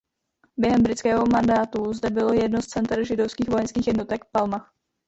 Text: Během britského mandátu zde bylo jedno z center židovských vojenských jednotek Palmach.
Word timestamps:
Během 0.57 0.83
britského 0.83 1.25
mandátu 1.33 1.93
zde 1.93 2.09
bylo 2.09 2.33
jedno 2.33 2.61
z 2.61 2.67
center 2.67 3.05
židovských 3.07 3.49
vojenských 3.49 3.87
jednotek 3.87 4.25
Palmach. 4.31 4.73